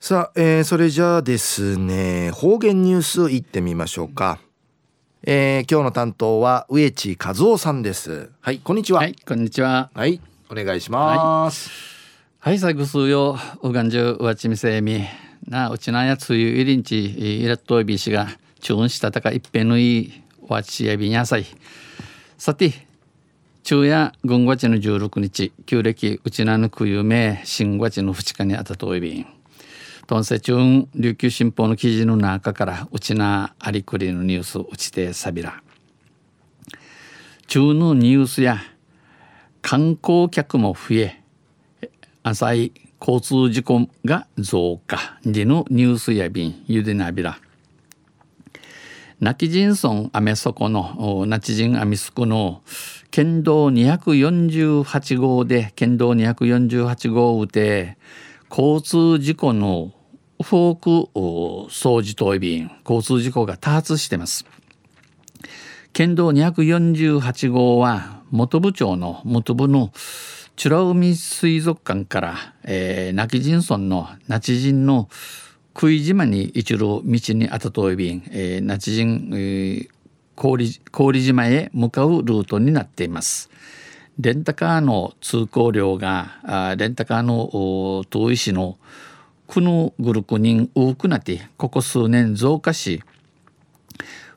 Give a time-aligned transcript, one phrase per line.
[0.00, 4.38] さあ、えー、それじゃあですね方言ニュースいってみましょうか、
[5.24, 8.30] えー、今日の担当は植地和夫さんです。
[8.40, 9.00] はいこんにちは。
[9.00, 9.90] はいこんにちは。
[9.92, 11.68] はいお願いします。
[12.38, 15.02] はい、最後数ようがんじゅうわちみせみ。
[15.48, 18.28] なうちなやつゆいりんちいらっといびしが
[18.60, 21.46] チュンしたたかいっぺぬいわちやびにゃさい。
[22.38, 22.72] さて
[23.64, 29.37] 昼夜軍月の16日旧暦うちなぬくゆめ新月の2日にあたといびん
[30.08, 35.62] トンセチュン琉球新報の記事の中からうちなありくりのニュースうちてさびら。
[37.46, 38.56] 中のニュースや
[39.60, 41.22] 観光客も増え
[42.22, 47.38] 浅い交通事故が増加でのニュースや便ゆでなびら。
[49.20, 52.62] 泣き人村アメソコのナチ人アミスクの
[53.10, 57.98] 県道248号で県道248号うて
[58.48, 59.92] 交通事故の
[60.42, 64.44] フォーク掃除等便交通事故が多発してます
[65.92, 69.90] 県道248号は元部長の元部の
[70.56, 75.08] 美ら海水族館から、えー、亡き人村の那智人の
[75.72, 79.88] 食い島に一路道にあたといびん、えー、那智人、えー、
[80.34, 83.50] 氷氷島へ向かうルートになっています。
[84.18, 88.78] レンタカーの通行料があレンタカーの遠い市の
[89.48, 93.02] このグルク人多くなってここ数年増加し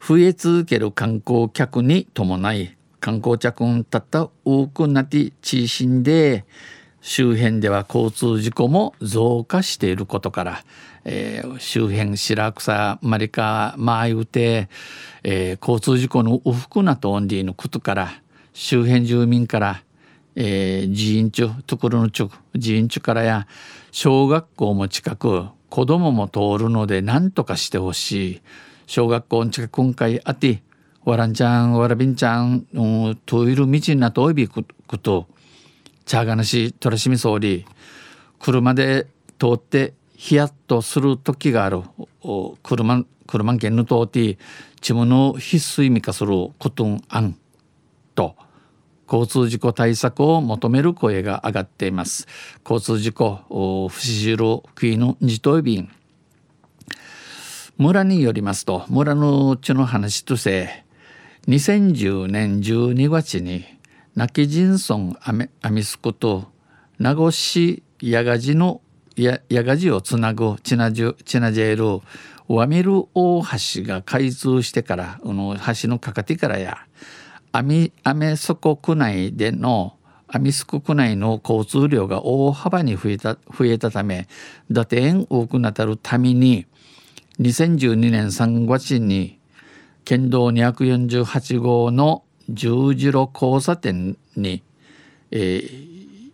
[0.00, 6.44] 増え続ける観光客に伴い観光客たった多くなって地震で
[7.00, 10.64] 周辺では交通事故も増加していることから、
[11.04, 14.68] えー、周辺白草マリカマーユテ、
[15.24, 18.22] えー、交通事故の不服なとオンディのことから
[18.52, 19.82] 周辺住民から
[20.36, 22.28] えー、寺院中ところの地
[22.58, 23.46] 寺院中からや
[23.90, 28.42] 小学校も近く子供も通るので何とかしてほしい。
[28.86, 30.62] 小学校の近く今回あって
[31.04, 35.28] わらんちゃんわらびんちゃん、うん、といる道なとおいびくこと
[36.04, 37.64] ちゃがなしとらしみ総理
[38.40, 39.06] 車で
[39.38, 41.82] 通ってヒヤッとする時がある。
[42.62, 44.38] 車車県の通って
[44.80, 47.36] ちむの必須意味化することんあん
[48.14, 48.34] と。
[49.10, 52.28] 交通事故対策を求める声が上がっています。
[52.64, 54.36] 交通事故不死汁
[54.76, 55.90] クイの自頭便。
[57.76, 60.84] 村によりますと村のうちの話として
[61.48, 63.64] 2010年12月に
[64.14, 66.44] 泣き人村アメアミスコと
[66.98, 68.82] 名護市矢賀寺の
[69.16, 72.02] 矢賀寺をつなぐチナジュチナジェール
[72.54, 76.78] ワミル大橋が開通してからこの橋のかかてからや
[77.52, 79.96] アミアメソコ区内での
[80.28, 84.28] アミスク区内の交通量が大幅に増えた増えたため
[84.70, 86.66] 打点多くなたるために
[87.40, 89.40] 2012年3月に
[90.04, 94.62] 県道248号の十字路交差点に、
[95.30, 96.32] えー、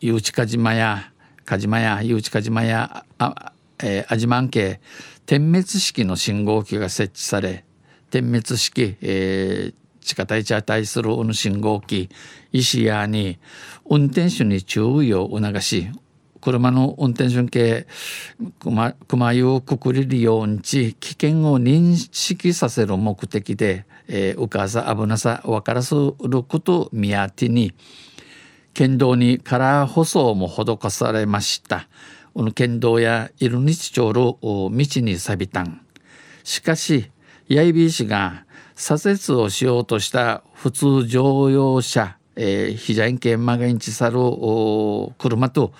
[0.00, 1.12] ゆうちか島や
[1.44, 3.52] か島やゆうちか島やあ、
[3.82, 4.80] えー、アジマン系
[5.24, 7.64] 点滅式の信号機が設置され
[8.10, 12.08] 点滅式、えー、地下帯地対する信号機。
[12.52, 13.38] 石屋に
[13.88, 15.88] 運転手に注意を促し
[16.42, 17.86] 車の運転手系
[18.58, 27.72] 熊熊湯をくくれるように危険を認識させる目的で、えー、うかさ危なさ分からせること目当てに
[28.74, 31.88] 県道にカラー舗装も施されました。
[32.34, 35.82] この県道やイルニチ町の道に錆びたん。
[36.42, 37.10] しかし
[37.50, 38.46] 八重美氏が
[38.82, 44.18] 左折をしようとした普通乗用車、えー、ヒジャイン県マガインチサル
[45.18, 45.72] 車と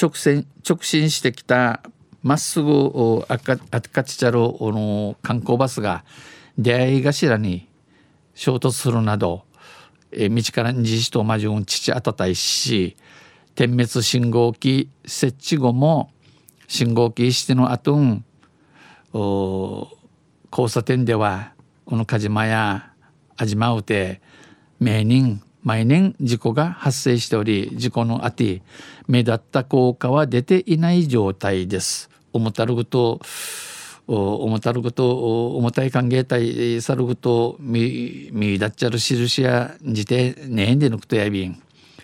[0.00, 1.82] 直線直進してきた
[2.22, 6.06] まっすぐ赤赤ちちゃるの観光バスが
[6.56, 7.68] 出会い頭に
[8.34, 9.42] 衝突するなど、
[10.10, 12.96] え道から二次と魔女父あたたいし
[13.56, 16.10] 点滅信号機設置後も
[16.66, 18.24] 信号機しての後ん
[20.50, 21.52] 交差点では
[21.88, 22.92] この鹿島や
[23.38, 24.20] 安島うて
[24.78, 28.60] 名人毎年事故が発生しており事故のあて
[29.06, 32.10] 目立った効果は出ていない状態です。
[32.34, 33.22] 重たるぐと
[34.06, 41.62] 重たるぐと重たい歓迎体さるぐとみみだっちゃる印やじてねえんでぬくとやびん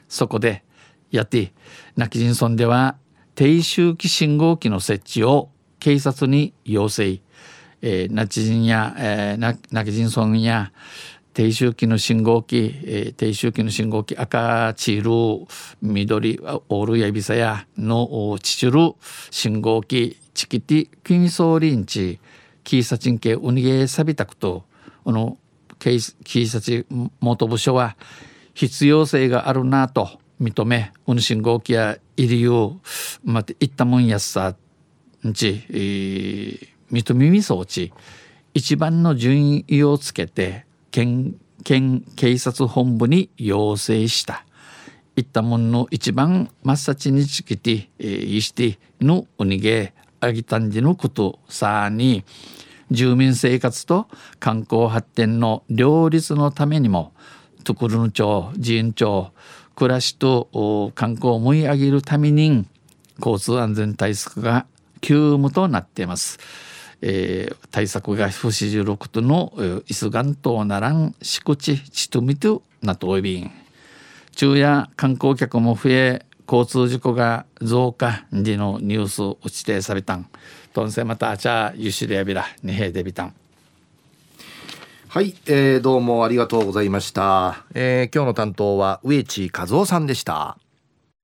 [0.08, 0.64] そこで
[1.10, 1.52] やって
[1.94, 2.96] 泣き人村では
[3.34, 7.20] 低周期信号機の設置を警察に要請、
[7.86, 10.72] えー、ナチ人や、えー、泣き人村や
[11.34, 15.46] 低周期の信号機、えー、低周期の信号機赤チール
[15.82, 18.94] 緑オールやびさやのチチル
[19.30, 22.20] 信号機チキティキミソーリンチ
[22.62, 24.64] キーサチン系ウニゲサビタクと
[25.04, 25.36] この
[25.78, 26.86] キーサチ
[27.20, 27.98] 元部署は
[28.54, 30.08] 必要性があるなと
[30.40, 32.80] 認めウニ信号機や入りを
[33.24, 34.54] またいったもんやさ
[35.28, 37.92] んち、えー、認めみ装置
[38.54, 41.34] 一番の順位をつけて県
[41.64, 44.44] 県警察本部に要請した。
[45.16, 52.24] いったもんの一番真っ先にちきて、えー、いしてのおにげあぎたんじのことさに
[52.90, 54.08] 住民生活と
[54.40, 57.12] 観光発展の両立のためにも
[57.62, 59.32] トクルヌ町寺院町
[59.76, 62.66] 暮らしと観光を盛り上げるために
[63.18, 64.66] 交通安全対策が
[65.00, 66.38] 急務となっています。
[67.06, 69.52] えー、対策が不四十六との
[69.86, 73.50] イスガントならん敷地ちちとみとなとおびん。
[74.34, 80.26] 昼夜観光客も増え交通事故が増加時のニュースを指定されたん。
[80.72, 83.34] とんせまたあちゃゆしでやびらにへでびたん。
[85.08, 90.56] はい、えー、どうもありがとうございました、えー、今日の担当は植地和夫さんでした。